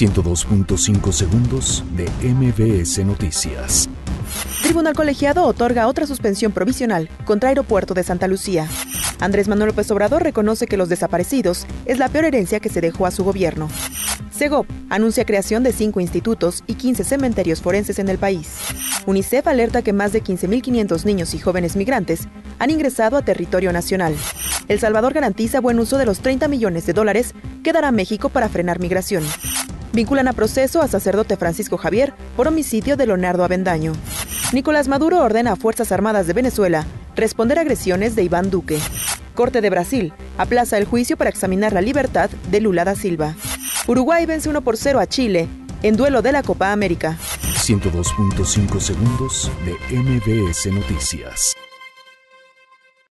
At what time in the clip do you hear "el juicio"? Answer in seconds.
40.78-41.16